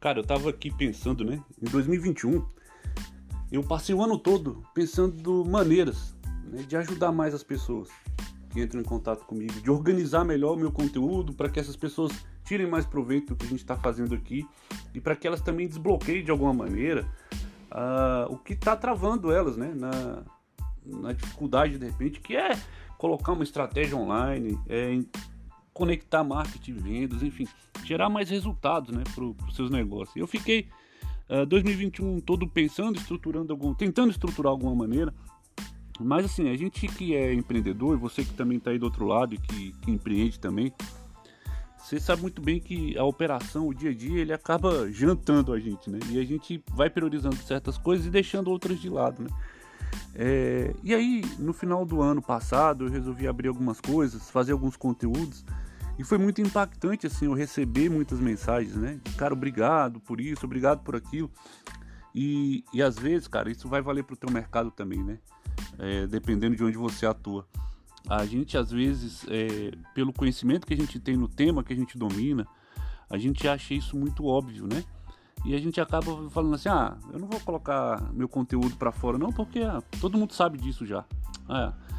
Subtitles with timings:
[0.00, 1.42] Cara, eu tava aqui pensando, né?
[1.60, 2.44] Em 2021,
[3.50, 6.14] eu passei o ano todo pensando maneiras
[6.44, 7.88] né, de ajudar mais as pessoas
[8.50, 12.12] que entram em contato comigo, de organizar melhor o meu conteúdo para que essas pessoas
[12.44, 14.46] tirem mais proveito do que a gente está fazendo aqui
[14.94, 17.04] e para que elas também desbloqueiem de alguma maneira
[17.72, 19.72] uh, o que está travando elas, né?
[19.74, 20.22] Na,
[20.86, 22.58] na dificuldade de repente, que é
[22.96, 25.00] colocar uma estratégia online, é
[25.78, 27.46] conectar marketing, vendas, enfim,
[27.84, 30.16] gerar mais resultados né, para os seus negócios.
[30.16, 30.62] Eu fiquei
[31.30, 35.14] uh, ah, 2021 todo pensando, estruturando algum, tentando estruturar alguma maneira.
[36.00, 39.06] Mas assim, a gente que é empreendedor, e você que também está aí do outro
[39.06, 40.72] lado e que, que empreende também,
[41.78, 45.60] você sabe muito bem que a operação, o dia a dia, ele acaba jantando a
[45.60, 45.98] gente, né?
[46.10, 49.30] E a gente vai priorizando certas coisas e deixando outras de lado, né?
[50.14, 54.76] É, e aí, no final do ano passado, eu resolvi abrir algumas coisas, fazer alguns
[54.76, 55.44] conteúdos
[55.98, 59.00] e foi muito impactante, assim, eu receber muitas mensagens, né?
[59.16, 61.30] Cara, obrigado por isso, obrigado por aquilo.
[62.14, 65.18] E, e às vezes, cara, isso vai valer para o teu mercado também, né?
[65.78, 67.46] É, dependendo de onde você atua.
[68.08, 71.76] A gente, às vezes, é, pelo conhecimento que a gente tem no tema que a
[71.76, 72.46] gente domina,
[73.10, 74.84] a gente acha isso muito óbvio, né?
[75.44, 79.18] E a gente acaba falando assim: ah, eu não vou colocar meu conteúdo para fora,
[79.18, 81.04] não, porque ah, todo mundo sabe disso já.
[81.48, 81.97] Ah, é,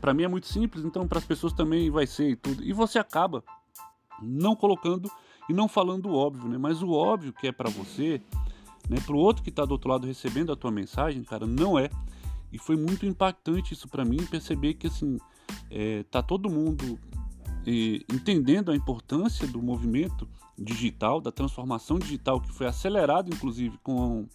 [0.00, 2.62] para mim é muito simples, então para as pessoas também vai ser e tudo.
[2.62, 3.42] E você acaba
[4.22, 5.10] não colocando
[5.48, 6.58] e não falando o óbvio, né?
[6.58, 8.20] Mas o óbvio que é para você,
[8.88, 9.00] né?
[9.04, 11.88] Para o outro que está do outro lado recebendo a tua mensagem, cara, não é.
[12.52, 15.18] E foi muito impactante isso para mim perceber que assim
[15.70, 16.98] é, tá todo mundo
[17.66, 24.26] é, entendendo a importância do movimento digital, da transformação digital que foi acelerado inclusive com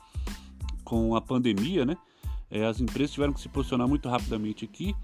[0.83, 1.97] com a pandemia, né?
[2.51, 4.95] É, as empresas tiveram que se posicionar muito rapidamente aqui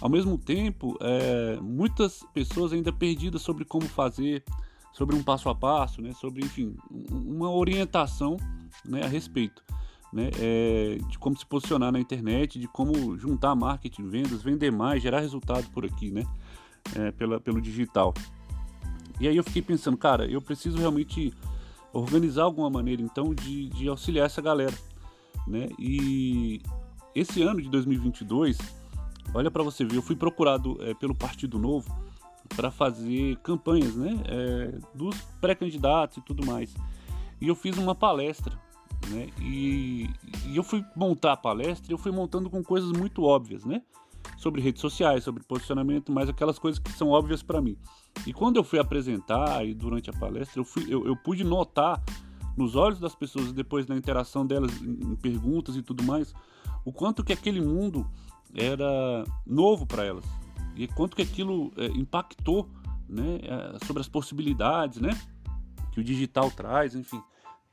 [0.00, 4.44] ao mesmo tempo, é, muitas pessoas ainda perdidas sobre como fazer,
[4.92, 8.36] sobre um passo a passo, né, sobre, enfim, uma orientação
[8.84, 9.62] né, a respeito.
[10.12, 15.02] Né, é, de como se posicionar na internet, de como juntar marketing, vendas, vender mais,
[15.02, 16.24] gerar resultado por aqui, né,
[16.94, 18.14] é, pela, pelo digital.
[19.18, 21.32] E aí eu fiquei pensando, cara, eu preciso realmente
[21.92, 24.74] organizar alguma maneira então de, de auxiliar essa galera,
[25.46, 25.68] né?
[25.78, 26.60] E
[27.14, 28.58] esse ano de 2022
[29.34, 31.92] Olha para você ver, eu fui procurado é, pelo Partido Novo
[32.54, 36.72] para fazer campanhas, né, é, dos pré-candidatos e tudo mais.
[37.40, 38.56] E eu fiz uma palestra,
[39.08, 40.08] né, e,
[40.46, 43.82] e, eu fui montar a palestra, eu fui montando com coisas muito óbvias, né,
[44.36, 47.76] sobre redes sociais, sobre posicionamento, mas aquelas coisas que são óbvias para mim.
[48.26, 52.00] E quando eu fui apresentar e durante a palestra, eu, fui, eu, eu pude notar
[52.56, 56.32] nos olhos das pessoas depois na interação delas em perguntas e tudo mais,
[56.84, 58.06] o quanto que aquele mundo
[58.54, 60.24] era novo para elas
[60.76, 62.68] e quanto que aquilo é, impactou
[63.08, 65.10] né, é, sobre as possibilidades né,
[65.92, 67.22] que o digital traz, enfim,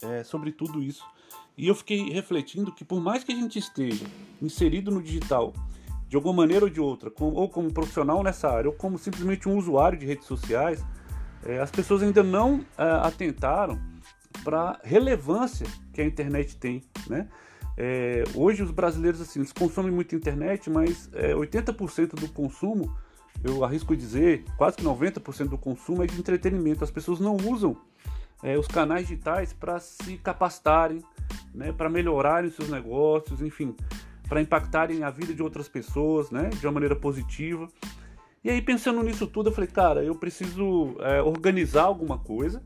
[0.01, 1.03] é, sobre tudo isso.
[1.57, 4.05] E eu fiquei refletindo que por mais que a gente esteja
[4.41, 5.53] inserido no digital
[6.07, 9.47] de alguma maneira ou de outra, com, ou como profissional nessa área, ou como simplesmente
[9.47, 10.83] um usuário de redes sociais,
[11.43, 13.81] é, as pessoas ainda não atentaram
[14.43, 17.27] para a relevância que a internet tem, né?
[17.77, 22.95] É, hoje os brasileiros assim, eles consomem muito internet, mas é, 80% do consumo,
[23.43, 26.83] eu arrisco dizer, quase que 90% do consumo é de entretenimento.
[26.83, 27.77] As pessoas não usam
[28.43, 31.01] é, os canais digitais para se capacitarem,
[31.53, 33.75] né, para melhorarem seus negócios, enfim,
[34.27, 37.67] para impactarem a vida de outras pessoas né, de uma maneira positiva.
[38.43, 42.61] E aí, pensando nisso tudo, eu falei, cara, eu preciso é, organizar alguma coisa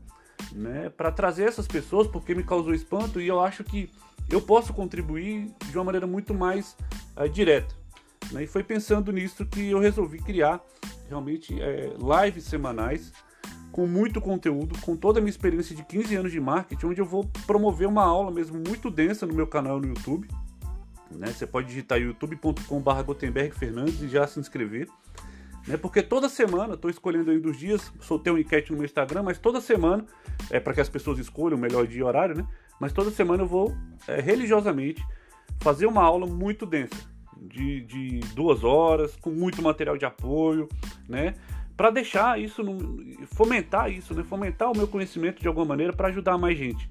[0.52, 3.90] né, para trazer essas pessoas, porque me causou espanto e eu acho que
[4.30, 6.76] eu posso contribuir de uma maneira muito mais
[7.16, 7.74] uh, direta.
[8.32, 8.44] Né?
[8.44, 10.60] E foi pensando nisso que eu resolvi criar
[11.08, 11.92] realmente é,
[12.24, 13.12] lives semanais
[13.70, 17.04] com muito conteúdo, com toda a minha experiência de 15 anos de marketing, onde eu
[17.04, 20.28] vou promover uma aula mesmo muito densa no meu canal no YouTube.
[21.10, 21.26] Né?
[21.26, 24.88] Você pode digitar youtube.com.br Gutenberg Fernandes e já se inscrever.
[25.66, 25.76] Né?
[25.76, 29.38] Porque toda semana, estou escolhendo aí dos dias, soltei um enquete no meu Instagram, mas
[29.38, 30.04] toda semana,
[30.50, 32.46] é para que as pessoas escolham o melhor dia e horário, né?
[32.80, 33.74] Mas toda semana eu vou
[34.06, 35.04] é, religiosamente
[35.60, 36.96] fazer uma aula muito densa,
[37.36, 40.68] de, de duas horas, com muito material de apoio,
[41.08, 41.34] né?
[41.76, 42.62] Para deixar isso,
[43.34, 44.22] fomentar isso, né?
[44.22, 46.88] Fomentar o meu conhecimento de alguma maneira para ajudar mais gente.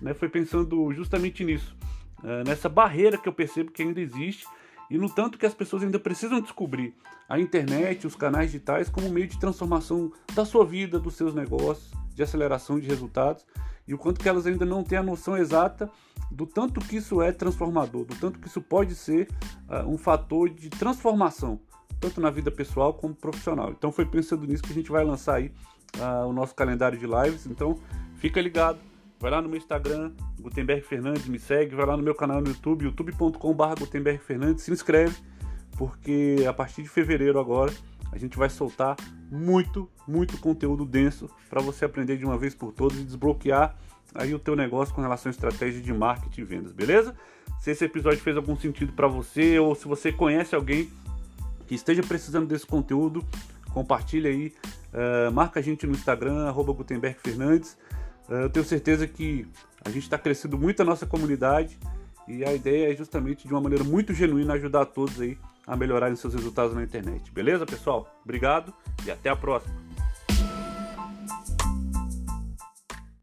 [0.00, 0.14] Né?
[0.14, 1.76] Foi pensando justamente nisso,
[2.24, 4.44] é, nessa barreira que eu percebo que ainda existe
[4.90, 6.94] e no tanto que as pessoas ainda precisam descobrir
[7.28, 11.90] a internet, os canais digitais como meio de transformação da sua vida, dos seus negócios,
[12.14, 13.44] de aceleração de resultados
[13.86, 15.90] e o quanto que elas ainda não têm a noção exata
[16.30, 19.28] do tanto que isso é transformador, do tanto que isso pode ser
[19.68, 21.60] uh, um fator de transformação,
[22.00, 23.70] tanto na vida pessoal como profissional.
[23.70, 25.52] Então foi pensando nisso que a gente vai lançar aí
[25.98, 27.46] uh, o nosso calendário de lives.
[27.46, 27.78] Então
[28.16, 28.78] fica ligado
[29.18, 32.48] vai lá no meu Instagram, Gutenberg Fernandes, me segue, vai lá no meu canal no
[32.48, 35.16] YouTube, youtube.com.br Gutenberg Fernandes, se inscreve,
[35.76, 37.72] porque a partir de fevereiro agora
[38.12, 38.96] a gente vai soltar
[39.30, 43.76] muito, muito conteúdo denso para você aprender de uma vez por todas e desbloquear
[44.14, 47.14] aí o teu negócio com relação à estratégia de marketing e vendas, beleza?
[47.60, 50.90] Se esse episódio fez algum sentido para você ou se você conhece alguém
[51.66, 53.26] que esteja precisando desse conteúdo,
[53.72, 54.54] compartilha aí,
[54.94, 57.76] uh, marca a gente no Instagram, arroba Gutenberg Fernandes.
[58.28, 59.46] Uh, eu tenho certeza que
[59.84, 61.78] a gente está crescendo muito a nossa comunidade
[62.26, 66.16] e a ideia é justamente de uma maneira muito genuína ajudar todos aí a melhorarem
[66.16, 67.30] seus resultados na internet.
[67.32, 68.08] Beleza, pessoal?
[68.24, 68.72] Obrigado
[69.04, 69.85] e até a próxima.